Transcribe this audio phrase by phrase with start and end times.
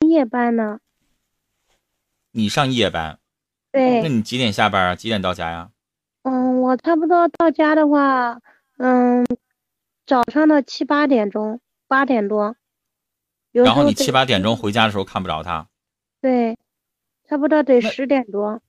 [0.00, 0.80] 夜班呢。
[2.32, 3.18] 你上夜班？
[3.72, 4.02] 对。
[4.02, 4.94] 那你几点下班啊？
[4.94, 5.70] 几点到家呀？
[6.22, 8.40] 嗯，我差不多到家的话，
[8.78, 9.24] 嗯，
[10.06, 12.56] 早上的七八点钟，八点多。
[13.52, 15.68] 然后你七八点钟回家的时候看不着他。
[16.20, 16.58] 对，
[17.28, 18.60] 差不多得十点多，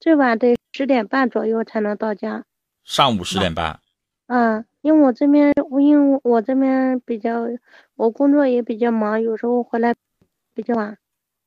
[0.00, 2.44] 最晚得十点半左右才能到家。
[2.84, 3.80] 上午十点半。
[4.26, 7.44] 嗯，因为我这边，因为我这边比较，
[7.96, 9.94] 我工作也比较忙，有时候回来
[10.54, 10.96] 比较晚。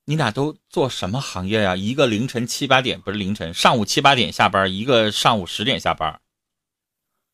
[0.05, 1.75] 你俩都做什么行业呀？
[1.75, 6.19] 一个凌晨七八点，不是凌晨，上午七八点下班，一个上午十点下班，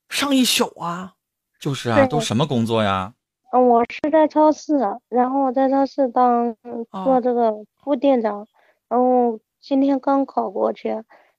[0.09, 1.13] 上一宿啊？
[1.59, 3.13] 就是啊，都什么工作呀？
[3.51, 4.77] 嗯，我是在超市，
[5.09, 6.55] 然后我在超市当
[7.03, 7.53] 做这个
[7.83, 8.47] 副店长，
[8.89, 10.89] 然后今天刚考过去，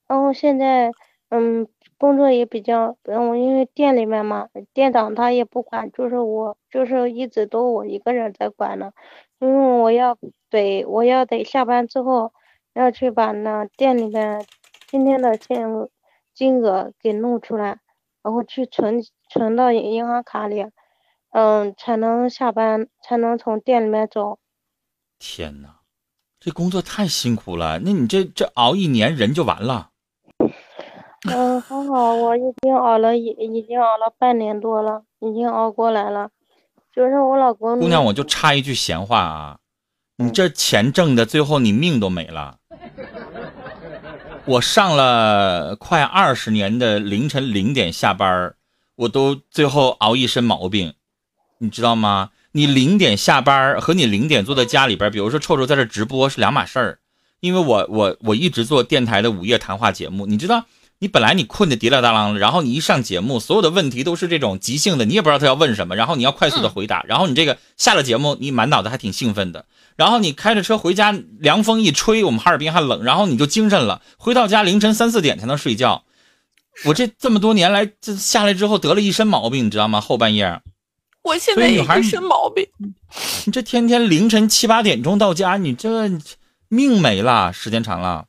[0.07, 0.91] 然后现在
[1.31, 1.67] 嗯。
[1.99, 8.93] 工作也比较，嗯，因为店里面嘛，店长他也不管，就是我，就是一直都我一个人在管呢，
[9.41, 10.17] 因为我要
[10.49, 12.33] 得，我要得下班之后
[12.75, 14.47] 要去把那店里面
[14.87, 15.69] 今天的现
[16.33, 17.81] 金额给弄出来，
[18.23, 20.65] 然后去存存到银行卡里，
[21.31, 24.39] 嗯，才能下班，才能从店里面走。
[25.19, 25.81] 天呐，
[26.39, 29.88] 这工作太辛苦了，那你这这熬一年人就完了。
[31.35, 36.31] 嗯，还好，我已经熬了，已已经熬了半年多了，已经熬过来了。
[36.95, 39.59] 就是我老公，姑娘，我就插一句闲话啊，
[40.17, 42.57] 你这钱挣的，最后你命都没了。
[44.45, 48.55] 我上了快二十年的凌晨零点下班，
[48.97, 50.95] 我都最后熬一身毛病，
[51.59, 52.31] 你知道吗？
[52.53, 56.99] 你零点下班和你零点坐在家里边，比如说臭臭在这直播是两码事儿，
[57.41, 60.65] 因为我我我一直做电台的午夜谈话节目，你知道。
[61.01, 76.03] 你本来你困得滴啦哒啷的，然后你一上节目，所有的问题都是这种即兴的，你也不知道他要问什么，然后你要快速的回答，然后你这个下了节目，你满脑子还挺兴奋的，然后你开着车回家，凉风一吹，我们哈尔滨还冷，然后你就精神了，回到家凌晨三四点才能睡觉。
[76.85, 80.01] 我这这么多年来，这下来之后得了一身毛病，你知道吗？
[80.01, 80.61] 后半夜，
[81.23, 82.67] 我现在也一身毛病。
[83.45, 86.11] 你这天天凌晨七八点钟到家，你这
[86.69, 88.27] 命没了，时间长了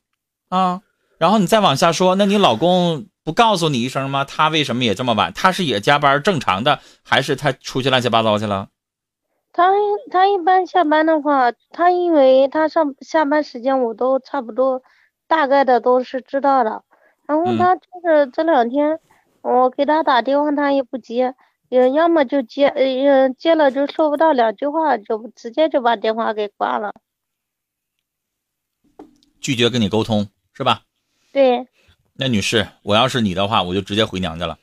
[0.49, 0.81] 啊。
[1.19, 4.23] 然后你再往下说，那你老公不告诉你一声吗？
[4.23, 5.33] 他为什么也这么晚？
[5.33, 8.69] 他是也加班正常的，还是他出去乱七八糟去了？
[9.51, 9.69] 他
[10.09, 14.81] 他一般下班的话，他因为他上下班时间我都差不多，
[15.27, 16.83] 大概的都是知道的。
[17.27, 18.99] 然后他就是这两天，
[19.41, 21.35] 我给他打电话他也不接，
[21.67, 26.93] 也要么就接，呃接了就说不到两句话，就直接就把电话给挂了，
[29.41, 30.83] 拒绝跟你沟通是吧？
[31.39, 31.65] 对，
[32.15, 34.59] 那女士，我要是你的话，我就直接回娘家了。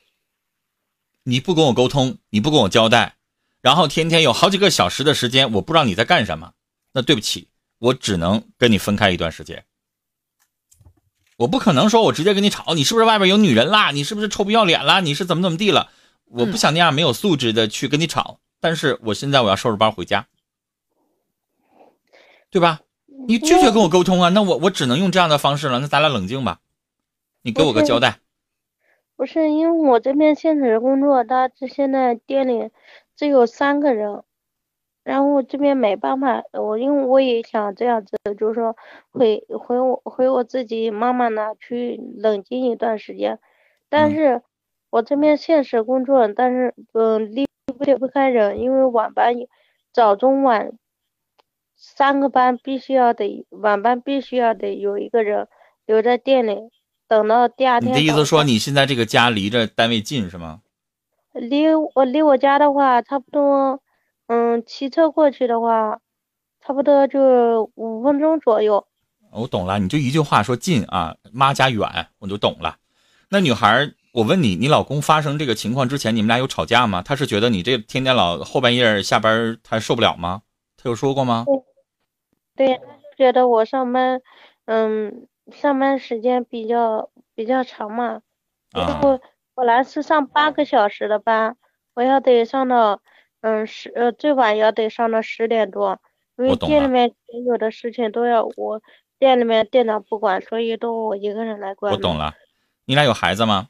[1.23, 3.17] 你不跟我沟通，你不跟我交代，
[3.63, 6.53] 然后天天有好几个小时的时间，我不知道你在干什么。
[6.93, 7.49] 那对不起，
[7.79, 9.65] 我只能跟你分开一段时间。
[11.39, 13.91] 我不可能说我直接跟你吵，你是不是外边有女人啦？
[13.91, 15.01] 你是不是臭不要脸啦？
[15.01, 15.91] 你是怎么怎么地了？
[16.27, 20.27] 我不想那样没有素质的去跟你吵，但是我现在我要收拾包回家，
[22.51, 22.81] 对吧？
[23.29, 24.29] 你拒绝跟我沟通啊？
[24.29, 25.81] 那我我只能用这样的方式了。
[25.81, 26.61] 那咱俩冷静吧，
[27.47, 28.19] 你给我个交代。
[29.15, 32.71] 不是因为我这边现实工作，他这现在店里
[33.15, 34.25] 只有三个人，
[35.05, 38.77] 然后这边没办法，我因为我也想这样子，就是说
[39.13, 43.39] 回回我回我自己妈妈那去冷静一段时间，
[43.89, 44.43] 但是
[44.91, 49.35] 我这边现实工作，但是嗯离不不开人，因为晚班
[49.93, 50.73] 早中晚。
[51.79, 55.47] 三个班必须要得，晚班必须要得有一个人
[55.85, 56.71] 留在店里，
[57.09, 57.91] 等到第二天。
[57.91, 60.61] 你的意思说你现在这个家离着单位近是吗？
[61.33, 63.83] 离我离我家的话，差不多，
[64.27, 65.99] 嗯，骑车过去的话，
[66.65, 68.87] 差不多就五分钟左右。
[69.33, 72.77] 我懂了，你就一句话说近啊，妈家远，我就懂了。
[73.29, 77.03] 那女孩，我问你，你老公发生这个情况之前，你们俩有吵架吗？
[77.03, 80.41] 他是觉得你这天天老后半夜下班，他受不了吗？
[80.79, 81.45] 他有说过吗？
[82.57, 84.23] 对，他就觉得我上班，
[84.65, 88.23] 嗯，上班时间比较比较长嘛。
[88.73, 89.21] 然后
[89.55, 91.57] 本来是上八个小时的班，
[91.95, 93.01] 我要得上到，
[93.41, 95.99] 嗯，十呃最晚要得上到十点多，
[96.37, 98.83] 因为店里面所有的事情都要我
[99.19, 101.91] 店里面店长不管，所以都我一个人来管。
[101.93, 102.35] 我懂了，
[102.85, 103.69] 你俩有孩子吗？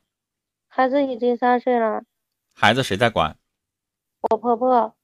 [0.66, 2.02] 孩子已经三岁了。
[2.52, 3.36] 孩子谁在管？
[4.22, 4.95] 我婆婆。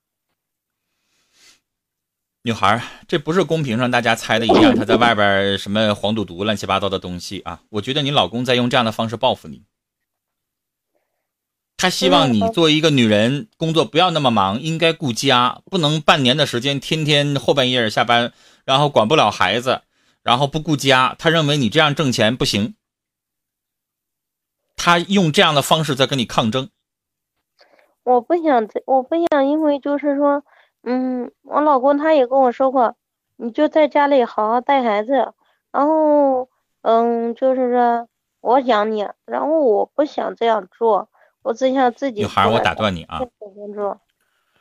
[2.45, 7.61] 女孩，这不是公屏上大家猜的一样，他在外边什么黄赌毒、乱七八糟的东西啊！
[7.71, 9.63] 我觉得你老公在用这样的方式报复你。
[11.77, 18.33] 他希望你作为一个女人，工作不要那么忙，应该顾家，不能半年的时间天天后半夜下班，
[18.65, 19.83] 然后管不了孩子，
[20.25, 21.15] 然后不顾家。
[21.19, 22.75] 他认为你这样挣钱不行，
[24.75, 26.71] 他用这样的方式在跟你抗争。
[28.03, 30.45] 我不想，我不想，因为就是说，
[30.85, 32.97] 嗯，我老公他也跟我说过，
[33.37, 35.13] 你就在家里好好带孩子，
[35.71, 36.49] 然后，
[36.83, 38.09] 嗯，就是说
[38.41, 41.09] 我养你，然后我不想这样做。
[41.43, 42.21] 我只想自己。
[42.21, 43.21] 女孩，我打断你啊！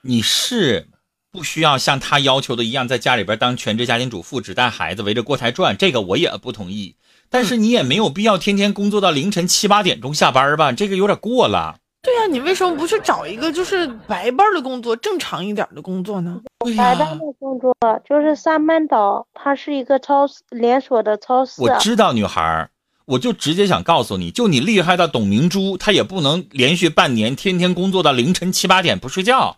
[0.01, 0.88] 你是
[1.31, 5.77] 不需要像他要求的一样，在家里边当全职家庭主妇，只带孩子，围着锅台转。
[5.77, 6.95] 这个我也不同意。
[7.29, 10.71] 但是你也没有必要天天工作到凌晨七八点钟下班吧？
[10.71, 11.81] 这个有点过了。
[12.03, 16.42] 对呀，你为什么不去找一个就是白班的工作，正常一点的工作呢？
[16.75, 17.75] 白班的工作
[18.07, 21.62] 就是三班倒，它是一个超市连锁的超市。
[21.62, 22.69] 我知道，女孩。
[23.06, 29.57] 我就直接想告诉你，就你厉害的董明珠，她也不能连续半年天天工作到凌晨七八点不睡觉，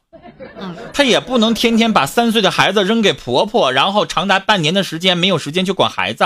[0.58, 6.24] 嗯，她也不能天天把三岁的孩子扔给婆婆，然后长达半年的时间没有时间去管孩子，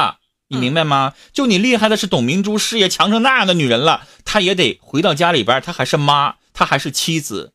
[0.49, 1.13] 你明白吗？
[1.33, 7.53] 就你厉害的是董明珠，事业强成那样的女人了，她也得回到家里边，她还是妈，她还是妻子，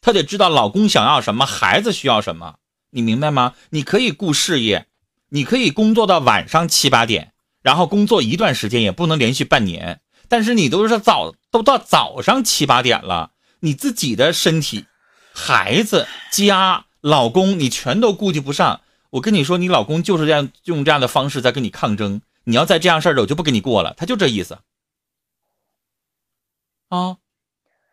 [0.00, 2.56] 她得知道老公想要什么，孩子需要什么，
[2.90, 3.54] 你明白吗？
[3.70, 4.86] 你可以顾事业，
[5.30, 7.32] 你可以工作到晚上七八点。
[7.62, 14.84] 然后工作一段时间也不能连续半年，但是你都是早都到早上七八点了，你自己的身体、
[15.32, 18.82] 孩子、家、老公，你全都顾及不上。
[19.16, 22.20] 我跟你说，你老公就是这样用这样的方式在跟你抗争。
[22.44, 23.94] 你要再这样事儿，我就不跟你过了。
[23.96, 24.58] 他就这意思。
[26.90, 27.16] 啊，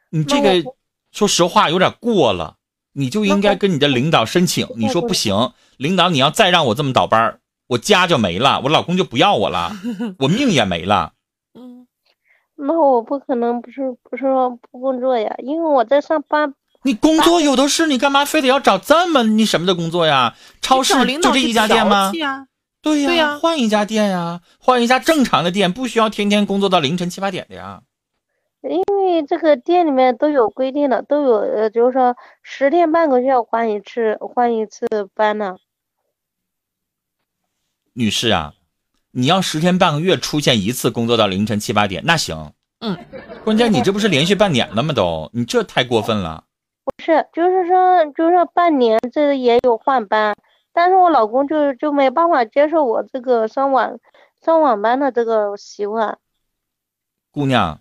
[0.09, 0.75] 你这个
[1.11, 2.57] 说实话有点过了，
[2.91, 7.39] 你就应该跟你的领导申请，你说不行，领导你要再让我这么倒班儿。
[7.67, 9.71] 我家就没了，我老公就不要我了，
[10.19, 11.13] 我命也没了。
[11.55, 11.87] 嗯，
[12.55, 16.53] 那我不可能不是不是说不工作呀，因为我在上班。
[16.83, 20.35] 你工作有的是，你干嘛非得要找这么你什么的工作呀？
[20.61, 22.11] 超市就这一家店吗？
[22.11, 22.47] 对呀，
[22.81, 27.81] 对呀，换一家店呀，换一家正常的店，不需要天天工作到凌晨七八点的呀。
[28.61, 35.57] 因为这个店里面都有规定的，都有呃，就是说十天半个月换一次，换一次班呢。
[37.93, 38.53] 女士啊，
[39.11, 42.53] 你要十天半个月出现一次工作到凌晨七八点，那行。
[42.79, 42.97] 嗯，
[43.43, 44.93] 关键你这不是连续半年了吗？
[44.93, 46.45] 都，你这太过分了。
[46.85, 50.35] 不是，就是说，就是半年这也有换班，
[50.73, 53.97] 但是我老公就就没办法接受我这个上晚
[54.41, 56.17] 上晚班的这个习惯。
[57.31, 57.79] 姑娘，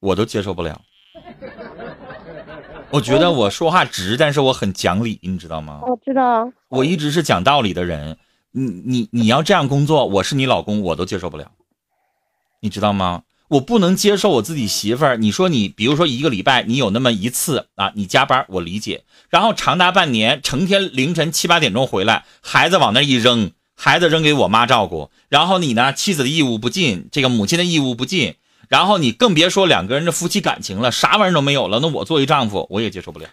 [0.00, 0.80] 我都接受不了。
[2.90, 5.80] 我觉得我说话直，但是我很讲理，你知道吗？
[5.86, 6.50] 我知道。
[6.68, 8.18] 我一直是讲道理的人。
[8.52, 11.52] 你你你要这样工作，我是你老公，我都接受不了，
[12.58, 13.22] 你知道吗？
[13.50, 15.16] 我不能接受我自己媳妇儿。
[15.16, 28.36] 你说你，比如说一个礼拜你有那么一次啊，你加班我理解，然后长达半年，成天凌晨七八点钟回来，孩子往那一扔，孩子扔给我妈照顾，然后你呢，妻子的义务不尽，这个母亲的义务不尽，
[28.68, 31.80] 然后你更别说两个人的夫妻感情了，啥玩意儿都没有了。
[31.80, 33.28] 那我作为丈夫，我也接受不了。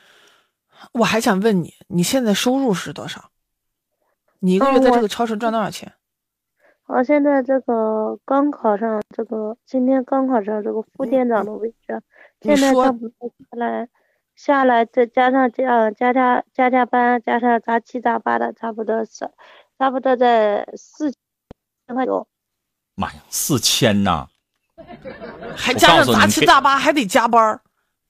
[0.93, 3.29] 我还想问你，你现在收入是多少？
[4.39, 5.93] 你一个月在这个超市赚多少钱？
[6.87, 12.01] 我现在这个刚考上这个，今天刚考上这个副店长的位置，
[12.41, 13.87] 现在差不多下来，
[14.35, 19.29] 下来再加上加加加加加班，加上杂七杂八的，差不多是，
[19.77, 22.25] 差不多在四千块九。
[22.95, 24.27] 妈呀，四千呐！
[25.57, 27.59] 还加上杂七杂八，还得加班。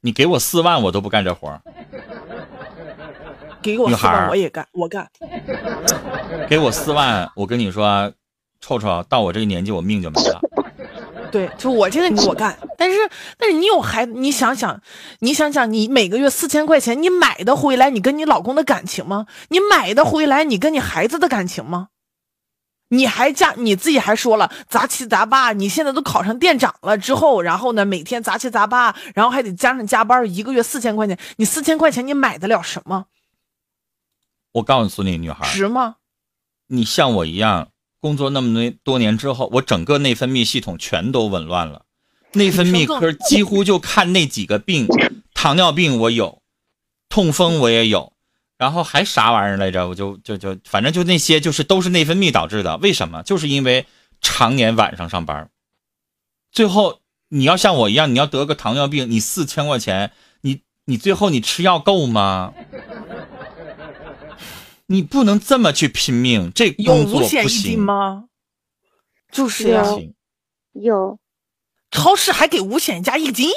[0.02, 1.60] 你给我四万，我都不干这活儿。
[3.60, 5.10] 给我四万，我也干，我干。
[6.48, 8.14] 给我四万，我跟你说，
[8.60, 10.42] 臭臭，到我这个年纪，我命就没了。
[11.32, 12.98] 对，就我这个我干， 但是
[13.38, 14.82] 但是你有孩子，你想想，
[15.20, 19.28] 你想想，你每个月四千块钱，你买的回来，你跟你老公的感情吗？
[19.50, 21.90] 你买的回来，你跟你孩子的感情吗？
[22.90, 33.08] 你还加你自己还说了杂七杂八，你现在都考上店长了之后，然后呢，每天杂七杂八，然后还得加上加班，一个月四千块钱，你四千块钱你买得了什么？
[34.54, 35.98] 我告诉你，女孩值吗？
[36.68, 37.68] 你像我一样
[38.08, 41.84] 工作那么多多年之后，我整个内分泌系统全都紊乱了。
[42.32, 44.88] 内分泌科几乎就看那几个病，
[45.34, 46.42] 糖尿病我有，
[47.10, 48.14] 痛风我也有，
[48.58, 49.90] 然后还啥玩意儿来着？
[49.90, 52.78] 我就就就反正就那些，就是都是内分泌导致的。
[52.78, 53.22] 为什么？
[53.24, 53.86] 就是因为
[54.22, 55.50] 常年晚上上班，
[56.54, 60.12] 最后你要像我一样，你要得个糖尿病，你四千块钱，
[60.42, 62.54] 你你最后你吃药够吗？
[64.88, 68.26] 你不能这么去拼命，这工作不行吗？
[69.32, 69.84] 就是呀，
[70.74, 71.20] 有。
[71.92, 73.50] 超市还给五险加一金。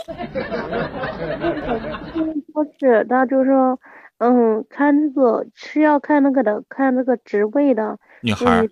[2.52, 3.78] 超市他就说，
[4.18, 7.98] 嗯，看那个是要看那个的，看那个职位的。
[8.22, 8.66] 女孩，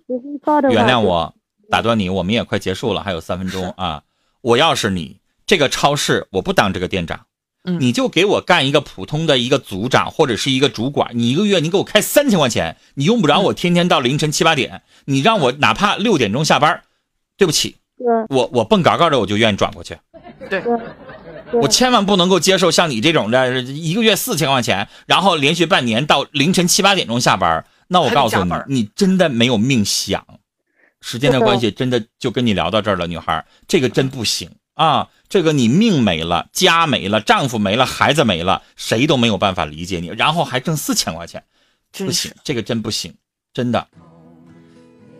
[0.69, 1.33] 原谅我
[1.69, 4.03] 打断你，我们也快结束了，还有三分钟啊！
[4.41, 7.25] 我要是你，这个超市我不当这个店长，
[7.79, 16.81] 你就给我干一个普通的一个组长或者是一个主管，你一个月你给我开三千块钱，你用不着我天天到凌晨七八点，你让我哪怕六点钟下班，
[17.37, 17.75] 对不起，
[18.29, 19.97] 我我蹦嘎嘎的我就愿意转过去，
[20.49, 20.63] 对，
[21.53, 27.65] 我千万不能够接受像你这种的，一个月四千块钱，然后连续半年到凌晨七八点钟下班。
[27.91, 30.23] 那我告诉你，你真的没有命想。
[31.01, 34.47] 时间的关系，真的就跟你聊到这儿了，女孩，这个真不行
[34.79, 35.09] 啊！
[35.27, 41.43] 这个你命没了，家没了，丈夫没了，孩子没了，谁都没有办法理解你，然后还挣四千块钱，
[41.91, 43.13] 不行，这个真不行，
[43.53, 43.85] 真的。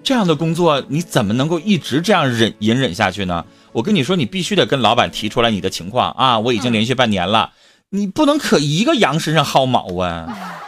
[0.01, 3.45] 这样的工作你怎么能够一直这样忍隐忍下去呢？
[3.73, 6.39] 我跟你说，你必须得跟老板提出来你的情况啊！
[6.39, 7.51] 我已经连续半年了，
[7.89, 10.58] 你不能可一个羊身上薅毛啊！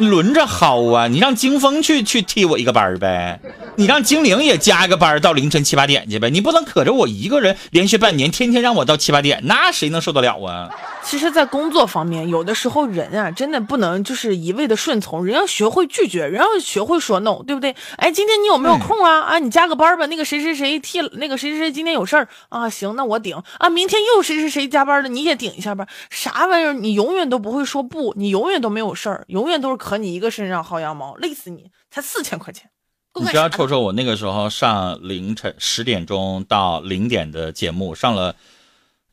[0.00, 1.06] 轮着薅啊！
[1.06, 3.38] 你让金风去去替我一个班儿呗，
[3.76, 10.70] 你让精灵也加一个班儿到凌晨七八点去呗，你不能可着我一个人连续半年，天天让我到七八点，那谁能受得了啊？
[11.02, 17.74] 其实，在工作方面，有的时候人啊，真的不能就是一味的顺从，人要学会拒绝，人要学会说 no，对不对？
[17.96, 19.22] 哎，今天你有没有空啊？
[19.22, 20.06] 啊，你加个班吧。
[20.06, 23.68] 那个谁谁谁替那个谁谁谁今天有事儿啊，行，那我顶啊。
[23.68, 25.88] 明天又谁谁谁加班了，你也顶一下吧。
[26.10, 26.72] 啥玩意儿？
[26.74, 31.70] 你永远都不会说不，你永远都没有事儿，永远都是可你一个身上薅羊毛，累死你！
[31.90, 32.70] 才四千块钱，
[33.18, 38.36] 你知道臭臭，我那个时候上凌晨十点钟到零点的节目，上了。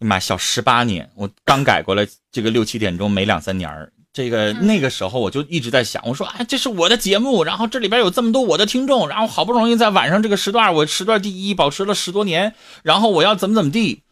[0.06, 14.04] 妈，小十八年，我刚改过来，这个六七点钟没两三年儿，这个那个时候我就一直在想，我说，哎，这是我的节目，然后这里边有这么多我的听众，然后好不容易在晚上这个时段，我时段第一，保持了十多年，然后我要怎么怎么地。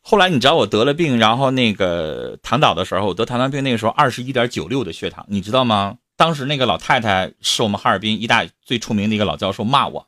[0.00, 5.96] 后来你知道我得了病，然后那个躺倒的时候，我得糖尿病，那个时候二十一点九六的血糖，你知道吗？
[6.16, 10.06] 当时那个老太太是我们哈尔滨一大最出名的一个老教授，骂我，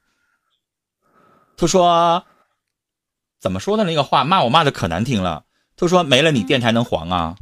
[1.56, 2.24] 他说。
[3.44, 4.24] 怎么说的那个话？
[4.24, 5.42] 骂我骂的可难听了。
[5.76, 7.36] 他说：“没了你电台能黄啊？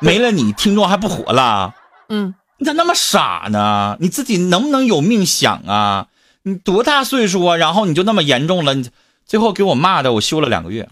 [0.00, 1.74] 没了你听众还不火了？
[2.08, 3.98] 嗯，你咋那么傻呢？
[4.00, 6.06] 你自己能不能有命想啊？
[6.44, 7.56] 你多大岁数啊？
[7.58, 8.72] 然后你就那么严重了？
[8.72, 8.88] 你
[9.26, 10.88] 最后给我骂的，我休了两个月，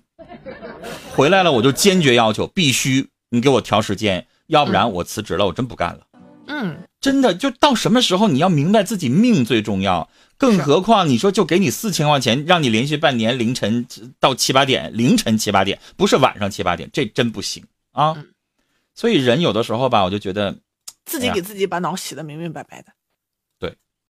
[1.16, 6.00] 回来了我就坚决要求必须你给我调时间，要不然我辞职了，我真不干了。
[6.46, 10.10] 嗯，真的就到什么时候你要明白自己命最重要。”
[10.42, 13.86] 更何况你说就给你四千块钱，让你连续半年凌晨
[14.18, 18.16] 到七八点，凌晨七八点不是晚上七八点，这真不行啊！
[18.92, 20.58] 所以人有的时候吧，我就觉得
[21.04, 22.88] 自己给自己把脑洗的明明白白的。